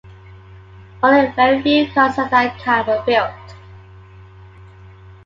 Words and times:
Only 1.03 1.31
very 1.33 1.61
few 1.61 1.85
cars 1.93 2.17
of 2.17 2.31
that 2.31 2.57
kind 2.59 2.87
were 2.87 3.03
built. 3.05 3.55